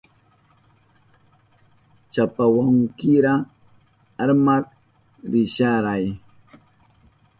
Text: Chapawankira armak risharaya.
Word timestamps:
Chapawankira 2.13 3.33
armak 4.23 4.65
risharaya. 5.31 6.13